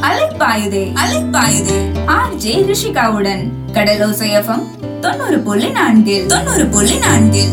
[0.00, 1.78] Alaipayuthey Alaipayuthey.
[2.06, 4.64] R J ரிஷிகாவுடன் கடலோசையஃபம்
[5.00, 7.52] தொண்ணூறு புள்ளி நான்கில் தொண்ணூறு புள்ளி நான்கில்.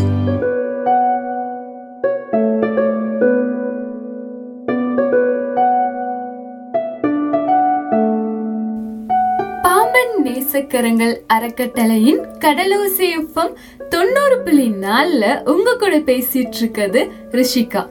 [9.62, 13.52] பாம்பன் நேசக்கரங்கள் அறக்கட்டளையின் கடலோசேஃபம்
[13.88, 17.86] தொண்ணூறு புள்ளி நாலுல உங்க கூட பேசிட்டு இருக்கிறது ரிஷிகா.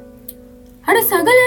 [0.81, 1.39] அட சகல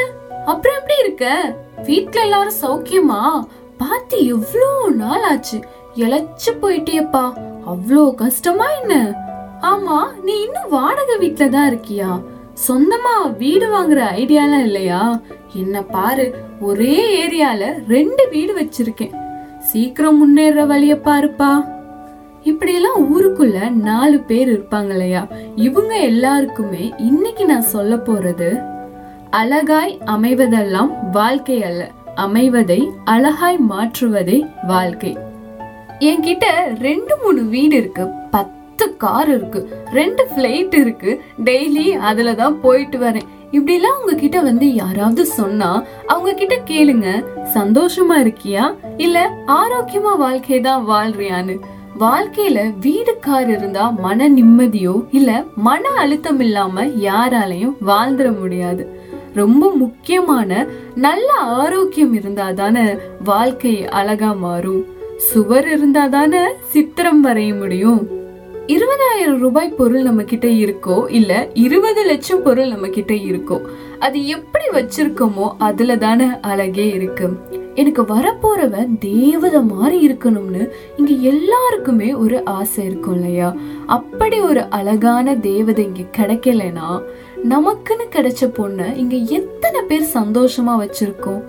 [0.46, 1.56] அப்புறம் எப்படி இருக்க?
[1.84, 3.44] வீட்ல எல்லாரும் சௌக்கியமா?
[3.78, 5.60] பார்த்து எவ்வளோ நாள் ஆச்சு.
[5.94, 7.32] இழைச்சு போயிட்டியப்பா.
[7.66, 9.22] அவ்வளோ கஷ்டமா என்ன?
[9.60, 12.22] ஆமா நீ இன்னும் வாடகை வீட்ல தான் இருக்கியா?
[12.68, 15.20] சொந்தமா வீடு வாங்குற ஐடியாலாம் இல்லையா?
[15.52, 19.14] என்ன பாரு ஒரே ஏரியால ரெண்டு வீடு வச்சிருக்கேன்.
[19.58, 21.66] சீக்கிரம் முன்னேற வழிய பாருப்பா.
[22.42, 28.75] இப்படியெல்லாம் ஊருக்குள்ள நாலு பேர் இருப்பாங்க இல்லையா இவங்க எல்லாருக்குமே இன்னைக்கு நான் சொல்ல போறது
[29.30, 31.90] அழகாய் அமைவதெல்லாம் வாழ்க்கை அல்ல.
[32.16, 35.18] அமைவதை அழகாய் மாற்றுவதே வாழ்க்கை.
[36.00, 36.44] என்கிட்ட
[36.80, 38.08] ரெண்டு மூணு வீடு இருக்கு.
[38.30, 39.82] பத்து கார் இருக்கு.
[39.92, 41.20] ரெண்டு ஃப்ளைட் இருக்கு.
[41.44, 43.22] டெய்லி அதுல தான் போயிட்டு வரேன்.
[43.52, 47.24] இப்படிலாம் உங்ககிட்ட வந்து யாராவது சொன்னா அவங்க கிட்ட கேளுங்க.
[47.54, 48.74] சந்தோஷமா இருக்கியா?
[48.96, 51.60] இல்ல ஆரோக்கியமா வாழ்க்கை தான் வாழ்றியான்னு?
[52.00, 59.14] வாழ்க்கையில வீடு கார் இருந்தா மன நிம்மதியோ இல்ல மன அழுத்தம் இல்லாம யாராலையும் வாழ்ந்துட முடியாது.
[59.36, 60.50] ரொம்ப முக்கியமான
[60.94, 61.30] நல்ல
[61.62, 62.84] ஆரோக்கியம் இருந்தா தானே
[63.24, 64.84] வாழ்க்கை அழகா மாறும்.
[65.16, 68.00] சுவர் இருந்தா தானே சித்திரம் வரைய முடியும்.
[68.66, 73.58] இருபதாயிரம் ரூபாய் பொருள் நம்ம கிட்ட இருக்கோ இல்ல இருபது லட்சம் பொருள் நம்ம கிட்ட இருக்கோ
[73.98, 77.28] அது எப்படி வச்சிருக்கோமோ அதுல தானே அழகே இருக்கு.
[77.74, 80.62] எனக்கு வரப்போறவன் தேவதை மாதிரி இருக்கணும்னு
[80.96, 83.54] இங்க எல்லாருக்குமே ஒரு ஆசை இருக்கும் இல்லையா?
[83.86, 86.88] அப்படி ஒரு அழகான தேவதை இங்க கிடைக்கலன்னா
[87.44, 91.42] நமக்குன்னு கிடைச்ச பொண்ணை இங்க எத்தனை பேர் சந்தோஷமா வச்சிருக்கோம்.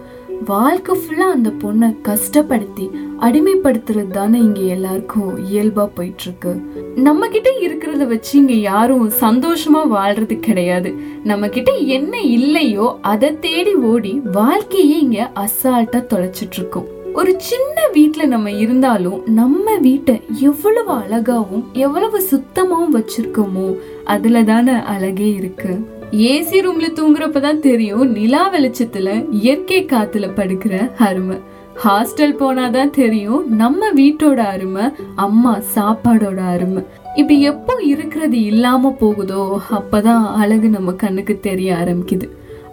[0.45, 6.61] வாழ்க்கை ஃபுல்லா அந்த பொண்ணை கஷ்டப்படுத்தி அடிமைப்படுத்துறது தானே இங்க எல்லாருக்கும் இயல்பா போயிட்டு இருக்கு
[6.95, 10.93] நம்ம கிட்ட இருக்கிறத வச்சு இங்க யாரும் சந்தோஷமா வாழ்றது கிடையாது.
[11.23, 18.27] நம்ம கிட்ட என்ன இல்லையோ அதை தேடி ஓடி வாழ்க்கையே இங்க அசால்ட்டா தொலைச்சிட்டு இருக்கோம் ஒரு சின்ன வீட்டில்
[18.27, 23.67] நம்ம இருந்தாலும் நம்ம வீட்டை எவ்வளவு அழகாவும் எவ்வளவு சுத்தமாகவும் வச்சிருக்கோமோ
[24.03, 25.71] அதில் தானே அழகே இருக்கு.
[26.11, 31.37] ஏசி ரூம்ல தூங்குறப்பதான் தெரியும் நிலா வெளிச்சத்துல இயற்கை காத்துல படுக்கிற அருமை.
[31.83, 34.83] ஹாஸ்டல் போனாதான் தெரியும் நம்ம வீட்டோட அருமை
[35.15, 36.83] அம்மா சாப்பாடோட அருமை.
[37.15, 42.29] இப்படி எப்போ இருக்கிறது இல்லாம போகுதோ அப்பதான் அழகு நம்ம கண்ணுக்கு தெரிய ஆரம்பிக்குது.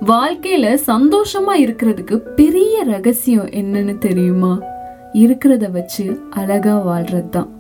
[0.07, 4.55] வாழ்க்கையில சந்தோஷமா இருக்கிறதுக்கு பெரிய ரகசியம் என்னன்னு தெரியுமா?
[5.15, 7.53] இருக்கிறத வச்சு அழகா வாழ்றது தான்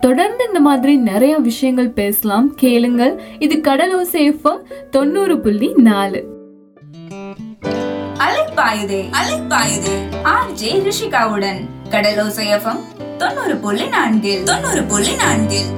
[0.00, 2.54] தொடர்ந்து இந்த மாதிரி நிறைய விஷயங்கள் பேசலாம்.
[2.54, 3.20] கேளுங்கள்.
[3.38, 6.24] இது கடலோசேஃபம் தொண்ணூறு புள்ளி நாலு.
[8.18, 10.22] அலைப்பாயுதே அலைப்பாயுதே.
[10.22, 12.80] ஆர் ஜே ரிஷிகாவுடன் கடலோசையஃபம்
[13.16, 15.68] தொண்ணூறு புள்ளி நான்கில் தொண்ணூறு புள்ளி நான்கில்.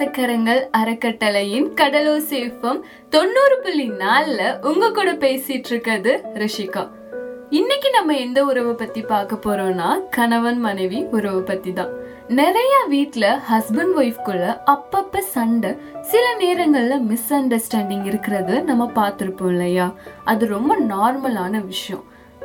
[0.00, 6.90] பாம்பன் அறக்கட்டளையின் அறக்கட்டளையின் கடலோசேஃபம் தொண்ணூறு புள்ளி நாலுல உங்க கூட பேசிட்டு இருக்கிறது ரிஷிகா.
[7.50, 11.88] இன்னைக்கு நம்ம எந்த உறவை பத்தி பார்க்க போறோம்னா கணவன் மனைவி உறவை பத்தி தான்
[12.28, 19.94] நிறைய வீட்டில் ஹஸ்பண்ட் ஒய்ஃப்குள்ள அப்பப்ப சண்டை சில நேரங்கள்ல மிஸ் அண்டர்ஸ்டாண்டிங் இருக்கிறது நம்ம பார்த்துருப்போம் இல்லையா?
[20.24, 22.04] அது ரொம்ப நார்மலான விஷயம்.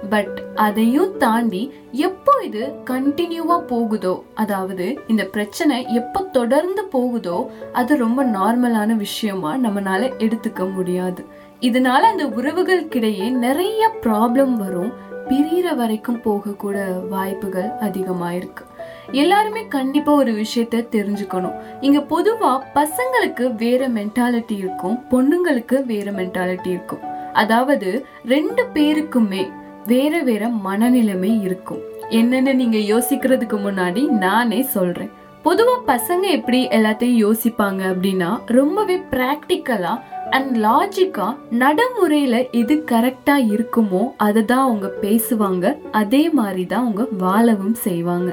[0.09, 8.25] பட் அதையும் தாண்டி எப்போ இது கண்டினியூவா போகுதோ அதாவது இந்த பிரச்சனை எப்போ தொடர்ந்து போகுதோ அது ரொம்ப
[8.25, 11.25] நார்மலான விஷயமா நம்மளால எடுத்துக்க முடியாது.
[11.59, 14.93] இதனால அந்த உறவுகளுக்கிடையே நிறைய ப்ராப்ளம் வரும்.
[15.29, 16.77] பிரியிற வரைக்கும் போகக்கூட
[17.09, 18.63] வாய்ப்புகள் அதிகமாக இருக்கு
[19.11, 21.57] எல்லாருமே கண்டிப்பா ஒரு விஷயத்த தெரிஞ்சுக்கணும்.
[21.81, 26.99] இங்க பொதுவா பசங்களுக்கு வேற மென்டாலிட்டி இருக்கும் பொண்ணுங்களுக்கு வேற மென்டாலிட்டி இருக்கும்.
[27.33, 29.51] அதாவது ரெண்டு பேருக்குமே
[29.91, 31.83] வேற வேற மனநிலைமை இருக்கும்.
[32.19, 35.11] என்னென்னு நீங்கள் யோசிக்கிறதுக்கு முன்னாடி நானே சொல்கிறேன்
[35.45, 40.03] பொதுவாக பசங்க எப்படி எல்லாத்தையும் யோசிப்பாங்க அப்படின்னா ரொம்பவே ப்ராக்டிக்கலாக
[40.35, 45.65] அண்ட் லாஜிக்காக நடைமுறையில் எது கரெக்டாக இருக்குமோ அதை தான் அவங்க பேசுவாங்க.
[46.01, 48.31] அதே மாதிரி தான் அவங்க வாழவும் செய்வாங்க.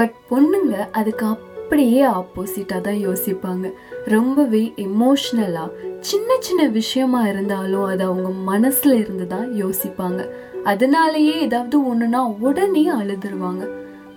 [0.00, 3.66] பட் பொண்ணுங்க அதுக்கு அப்படியே ஆப்போசிட்டாக தான் யோசிப்பாங்க.
[4.14, 5.70] ரொம்பவே எமோஷ்னலாக
[6.00, 10.20] சின்ன சின்ன விஷயமா இருந்தாலும் அது அவங்க மனசில் இருந்து தான் யோசிப்பாங்க.
[10.64, 13.64] அதனாலயே ஏதாவது ஒன்றுனா உடனே அழுதுருவாங்க.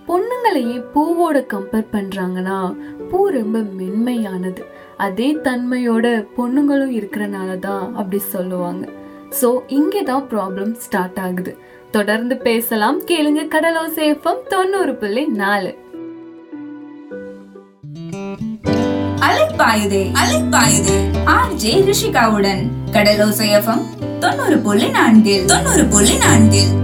[0.08, 2.58] பொண்ணுங்களையே பூவோட கம்பேர் பண்ணுறாங்கன்னா
[3.10, 4.62] பூ ரொம்ப மென்மையானது.
[4.96, 6.06] அதே தன்மையோட
[6.36, 8.84] பொண்ணுங்களும் இருக்கிறனால தான் அப்படி சொல்லுவாங்க.
[9.40, 11.52] ஸோ இங்கே தான் ப்ராப்ளம் ஸ்டார்ட் ஆகுது.
[11.90, 12.98] தொடர்ந்து பேசலாம்.
[13.10, 15.72] கேளுங்க கடலோ சேஃபம் தொண்ணூறு புள்ளி நாலு.
[19.60, 21.24] அலைப்பாயுதே அலைப்பாயுதே.
[21.24, 22.62] ஆர் ஜே ரிஷிகாவுடன்
[22.92, 23.82] கடலோசையம்
[24.18, 26.78] தொண்ணூறு புள்ளி நான்கில் தொண்ணூறு புள்ளி நான்கில்.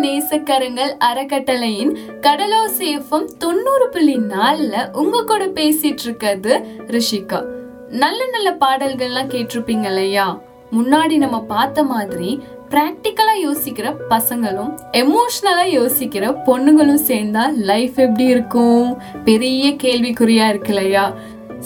[0.00, 7.44] நேசக்கரங்கள் அறக்கட்டளையின் கடலோசேஃபம் தொண்ணூறு புள்ளி நாலுல உங்க கூட பேசிட்டு இருக்கிறது ரிஷிகா.
[7.88, 10.40] நல்ல நல்ல பாடல்கள்லாம் கேட்டிருப்பீங்க இல்லையா?
[10.72, 12.42] முன்னாடி நம்ம பார்த்த மாதிரி
[12.74, 18.88] ப்ராக்டிக்கலாக யோசிக்கிற பசங்களும் எமோஷ்னலாக யோசிக்கிற பொண்ணுங்களும் சேர்ந்தால் லைஃப் எப்படி இருக்கும்?
[19.28, 21.04] பெரிய கேள்விக்குறியாக இருக்கு இல்லையா?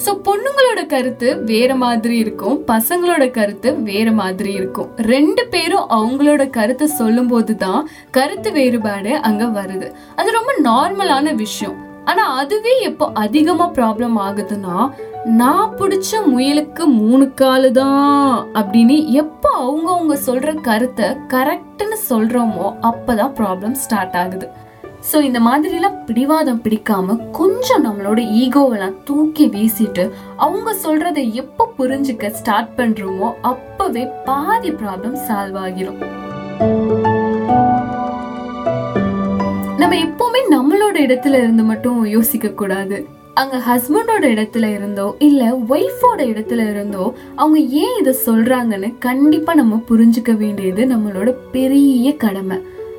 [0.03, 4.91] ஸோ பொண்ணுங்களோட கருத்து வேற மாதிரி இருக்கும் பசங்களோட கருத்து வேற மாதிரி இருக்கும்.
[5.13, 7.83] ரெண்டு பேரும் அவங்களோட கருத்தை சொல்லும்போது தான்
[8.19, 9.91] கருத்து வேறுபாடு அங்கே வருது.
[10.21, 11.79] அது ரொம்ப நார்மலான விஷயம்.
[12.11, 14.77] ஆனால் அதுவே எப்போ அதிகமாக ப்ராப்ளம் ஆகுதுன்னா
[15.25, 23.35] நான் பிடிச்ச முயலுக்கு மூணு காலு தான் அப்படின்னு எப்போ அவங்க அவங்க சொல்ற கருத்தை கரெக்டுன்னு சொல்றோமோ அப்பதான்
[23.35, 24.49] ப்ராப்ளம் ஸ்டார்ட் ஆகுது.
[25.13, 32.73] ஸோ இந்த மாதிரிலாம் பிடிவாதம் பிடிக்காம கொஞ்சம் நம்மளோட ஈகோவெல்லாம் தூக்கி வீசிட்டு அவங்க சொல்றதை எப்போ புரிஞ்சுக்க ஸ்டார்ட்
[32.77, 36.01] பண்றோமோ அப்பவே பாதி ப்ராப்ளம் சால்வ் ஆகிரும்.
[39.77, 43.09] நம்ம எப்பவுமே நம்மளோட இடத்துல இருந்து மட்டும் யோசிக்க கூடாது
[43.41, 50.37] அங்க ஹஸ்பண்டோட இடத்துல இருந்தோ இல்ல ஒய்ஃபோட இடத்துல இருந்தோ அவங்க ஏன் இதை சொல்றாங்கன்னு கண்டிப்பா நம்ம புரிஞ்சுக்க
[50.37, 52.57] வேண்டியது நம்மளோட பெரிய கடமை.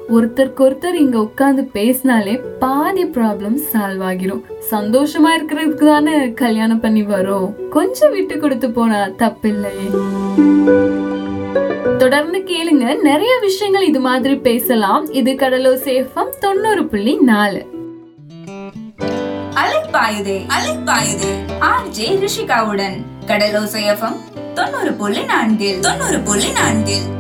[0.09, 4.43] ஒருத்தருக்கு ஒருத்தர் இங்க உட்காந்து பேசினாலே பாதி ப்ராப்ளம் சால்வ் ஆகிரும்.
[4.71, 7.49] சந்தோஷமா இருக்கிறதுக்கு தானே கல்யாணம் பண்ணி வரோம்.
[7.69, 9.89] கொஞ்சம் விட்டு கொடுத்து போனா தப்பில்லையே.
[11.97, 15.11] தொடர்ந்து கேளுங்க நிறைய விஷயங்கள் இது மாதிரி பேசலாம்.
[15.11, 17.77] இது கடலோ சேஃபம் தொண்ணூறு புள்ளி நாலு.
[19.59, 21.31] அலைப்பாயுதே அலைப்பாயுதே.
[21.59, 22.97] ஆர்ஜே ரிஷிகாவுடன்
[23.27, 27.17] கடலோசை எஃப்எம் தொண்ணூறு புள்ளி நான்கில் தொண்ணூறு புள்ளி நான்கில்.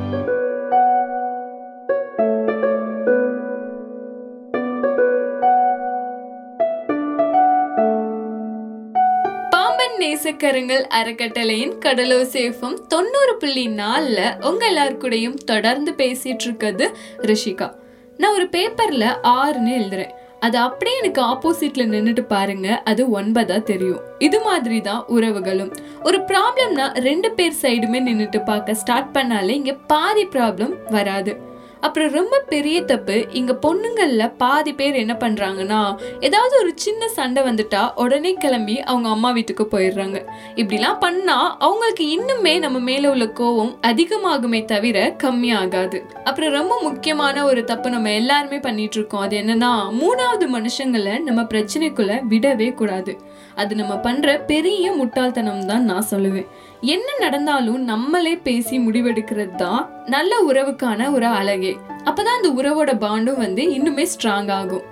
[9.49, 17.71] பாம்பன் நேசக்கரங்கள் அறக்கட்டளையின் கடலோ சேஃபம் தொண்ணூறு புள்ளி நாலில் உங்க எல்லாருக்கூடையும் தொடர்ந்து பேசிட்டு இருக்கிறது ரிஷிகா.
[18.17, 20.17] நான் ஒரு பேப்பர்ல ஆறுன்னு எழுதுறேன்.
[20.39, 24.01] அது அப்படியே எனக்கு ஆப்போசிட்ல நின்றுட்டு பாருங்க அது ஒன்பதா தெரியும்.
[24.17, 25.71] இது மாதிரி தான் உறவுகளும்.
[26.03, 31.33] ஒரு ப்ராப்ளம்னா ரெண்டு பேர் சைடுமே நின்றுட்டு பார்க்க ஸ்டார்ட் பண்ணாலே இங்கே பாதி ப்ராப்ளம் வராது.
[31.81, 37.91] அப்புறம் ரொம்ப பெரிய தப்பு இங்க பொண்ணுங்கள்ல பாதி பேர் என்ன பண்றாங்கன்னா ஏதாவது ஒரு சின்ன சண்டை வந்துட்டா
[37.95, 40.25] உடனே கிளம்பி அவங்க அம்மா வீட்டுக்கு போயிடுறாங்க.
[40.55, 45.99] இப்படிலாம் பண்ணா அவங்களுக்கு இன்னுமே நம்ம மேல உள்ள கோவம் அதிகமாகுமே தவிர கம்மியாகாது.
[46.23, 49.21] அப்புறம் ரொம்ப முக்கியமான ஒரு தப்பு நம்ம எல்லாருமே பண்ணிட்டு இருக்கோம்.
[49.21, 49.71] அது என்னன்னா
[50.01, 53.28] மூணாவது மனுஷங்களை நம்ம பிரச்சனைக்குள்ள விடவே கூடாது.
[53.61, 56.47] அது நம்ம பண்ற பெரிய முட்டாள்தனம் தான் நான் சொல்லுவேன்.
[56.93, 59.81] என்ன நடந்தாலும் நம்மளே பேசி முடிவெடுக்கிறது தான்
[60.15, 61.73] நல்ல உறவுக்கான ஒரு அழகே.
[62.07, 64.85] அப்பதான் அந்த உறவோட பாண்டும் வந்து இன்னுமே ஸ்ட்ராங் ஆகும்.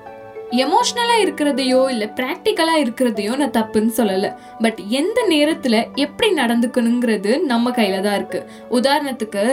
[0.64, 4.30] எமோஷ்னலாக இருக்கிறதையோ இல்லை ப்ராக்டிக்கலாக இருக்கிறதையோ நான் தப்புன்னு சொல்லலை.
[4.64, 8.48] பட் எந்த நேரத்தில் எப்படி நடந்துக்கணுங்கிறது நம்ம கையில் தான் இருக்குது
[8.78, 9.44] உதாரணத்துக்கு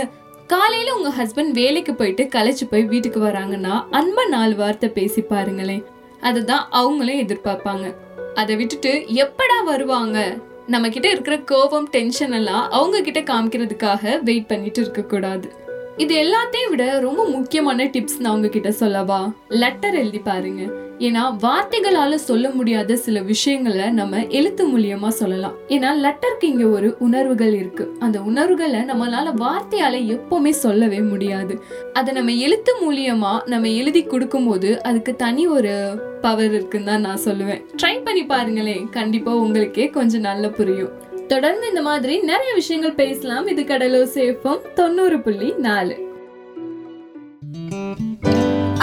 [0.52, 5.84] காலையில் உங்கள் ஹஸ்பண்ட் வேலைக்கு போயிட்டு களைச்சு போய் வீட்டுக்கு வராங்கன்னா அன்பா நாலு வார்த்தை பேசி பாருங்களேன்.
[6.28, 7.86] அதுதான் அவங்களும் எதிர்பார்ப்பாங்க.
[8.34, 10.36] அதை விட்டுட்டு எப்படா வருவாங்க?
[10.66, 15.52] நம்ம கிட்ட இருக்கிற கோபம் டென்ஷன் எல்லாம் அவங்க கிட்ட காமிக்கிறதுக்காக வெயிட் பண்ணிட்டு இருக்க கூடாது
[15.96, 19.32] இது எல்லாத்தையும் விட ரொம்ப முக்கியமான டிப்ஸ் நான் உங்ககிட்ட சொல்லவா?
[19.48, 20.62] லெட்டர் எழுதி பாருங்க.
[20.98, 25.54] ஏன்னா வார்த்தைகளால சொல்ல முடியாத சில விஷயங்களை நம்ம எழுத்து மூலியமா சொல்லலாம்.
[25.68, 27.96] ஏன்னா லெட்டருக்கு இங்க ஒரு உணர்வுகள் இருக்கு.
[27.98, 31.62] அந்த உணர்வுகளை நம்மளால வார்த்தையால எப்பவுமே சொல்லவே முடியாது.
[31.92, 37.64] அதை நம்ம எழுத்து மூலியமா நம்ம எழுதி கொடுக்கும்போது அதுக்கு தனி ஒரு பவர் இருக்குன்னு தான் நான் சொல்லுவேன்.
[37.82, 38.88] ட்ரை பண்ணி பாருங்களேன்.
[38.88, 41.02] கண்டிப்பா உங்களுக்கே கொஞ்சம் நல்ல புரியும்.
[41.26, 43.46] தொடர்ந்து இந்த மாதிரி நிறைய விஷயங்கள் பேசலாம்.
[43.46, 46.03] இது கடலோ சேஃபம் தொண்ணூறு புள்ளி நாலு.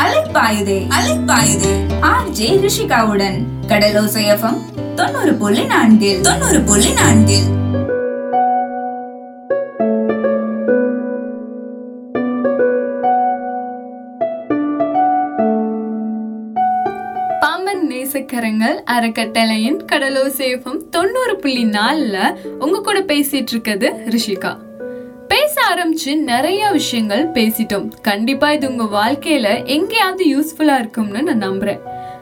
[0.01, 1.73] அலைப்பாயுதே அலைப்பாயுதே.
[2.01, 3.43] ஆர்ஜே ரிஷிகாவுடன்.
[3.67, 4.53] கடலோசை
[4.95, 7.59] தொண்ணூறு புள்ளி நான்கில் தொண்ணூறு புள்ளி நான்கில்.
[17.89, 24.55] நேசக்கரங்கள் அறக்கட்டளையின் கடலோசேஃபம் தொண்ணூறு புள்ளி நாலில் உங்க கூட பேசிட்டு இருக்கிறது ரிஷிகா.
[25.71, 27.87] ஆரம்பிச்சு நிறைய விஷயங்கள் பேசிட்டோம்.
[28.01, 31.81] கண்டிப்பா இது உங்க வாழ்க்கையில எங்கேயாவது யூஸ்ஃபுல்லா இருக்கும்னு நான் நம்புறேன்.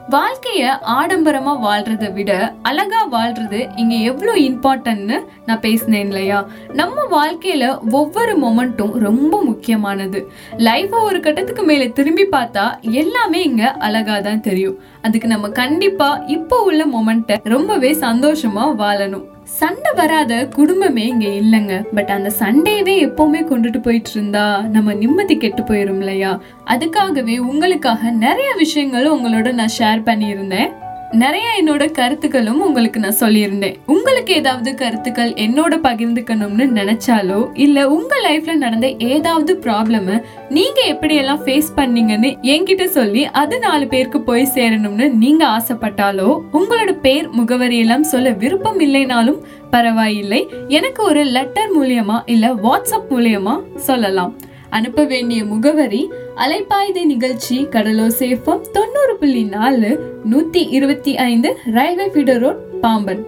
[0.09, 6.47] வாழ்க்கைய ஆடம்பரமா வாழ்றதை விட அழகா வாழ்றது இங்க எவ்வளோ இம்பார்ட்டன்ட்னு நான் பேசினேன் இல்லையா?
[6.73, 10.31] நம்ம வாழ்க்கையில ஒவ்வொரு மொமெண்ட்டும் ரொம்ப முக்கியமானது.
[10.57, 14.79] லைஃபை ஒரு கட்டத்துக்கு மேல திரும்பி பார்த்தா எல்லாமே இங்க அழகா தான் தெரியும்.
[15.01, 19.27] அதுக்கு நம்ம கண்டிப்பா இப்போ உள்ள மொமெண்ட்டை ரொம்பவே சந்தோஷமா வாழணும்.
[19.49, 21.85] சண்டை வராத குடும்பமே இங்க இல்லைங்க.
[21.95, 26.41] பட் அந்த சண்டையவே எப்பவுமே கொண்டுட்டு போயிட்டு இருந்தா நம்ம நிம்மதி கெட்டு போயிரும் இல்லையா?
[26.65, 30.69] அதுக்காகவே உங்களுக்காக நிறைய விஷயங்களும் உங்களோட நான் ஷேர் பண்ணியிருந்தேன்.
[31.11, 33.75] நிறைய என்னோட கருத்துக்களும் உங்களுக்கு நான் சொல்லியிருந்தேன்.
[33.85, 41.69] உங்களுக்கு ஏதாவது கருத்துக்கள் என்னோட பகிர்ந்துக்கணும்னு நினைச்சாலோ இல்ல உங்க லைஃப்ல நடந்த ஏதாவது ப்ராப்ளம் நீங்க எப்படியெல்லாம் ஃபேஸ்
[41.75, 48.29] பண்ணீங்கன்னு என்கிட்ட சொல்லி அது நாலு பேருக்கு போய் சேரணும்னு நீங்க ஆசைப்பட்டாலோ உங்களோட பேர் முகவரி எல்லாம் சொல்ல
[48.29, 50.47] விருப்பம் இல்லைனாலும் பரவாயில்லை.
[50.67, 54.35] எனக்கு ஒரு லெட்டர் மூலியமா இல்ல வாட்ஸ்அப் மூலியமா சொல்லலாம்.
[54.69, 59.89] அனுப்ப வேண்டிய முகவரி அலைப்பாய்தை நிகழ்ச்சி கடலோசேஃபம் தொண்ணூறு புள்ளி நாலு
[60.25, 63.25] நூற்றி இருபத்தி ஐந்து ரயில்வே ஃபீடர் ரோட் பாம்பன்.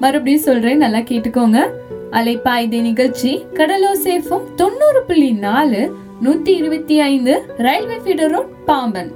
[0.00, 1.70] மறுபடியும் சொல்கிறேன் நல்லா கேட்டுக்கோங்க.
[2.10, 9.12] அலைப்பாய்தை நிகழ்ச்சி கடலோசேஃபம் தொண்ணூறு புள்ளி நாலு நூற்றி இருபத்தி ஐந்து ரயில்வே ஃபீடர் ரோட் பாம்பன்.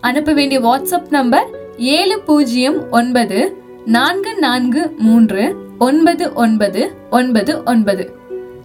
[0.00, 8.12] அனுப்ப வேண்டிய வாட்ஸ்அப் நம்பர் ஏழு பூஜ்ஜியம் ஒன்பது நான்கு நான்கு மூன்று ஒன்பது ஒன்பது ஒன்பது ஒன்பது.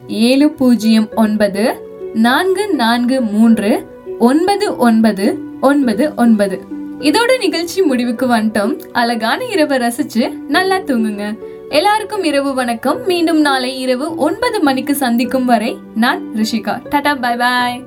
[0.08, 1.85] ஏழு பூஜ்ஜியம் ஒன்பது
[2.16, 3.88] நான்கு நான்கு மூன்று
[4.20, 6.62] ஒன்பது ஒன்பது ஒன்பது ஒன்பது.
[7.00, 8.80] இதோட நிகழ்ச்சி முடிவுக்கு வந்துட்டோம்.
[8.92, 11.38] அழகான இரவை ரசிச்சு நல்லா தூங்குங்க.
[11.70, 13.06] எல்லாருக்கும் இரவு வணக்கம்.
[13.06, 16.82] மீண்டும் நாளை இரவு ஒன்பது மணிக்கு சந்திக்கும் வரை நான் ரிஷிகா.
[16.90, 17.84] Tata bye bye.